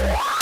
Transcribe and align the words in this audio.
Yeah. 0.00 0.39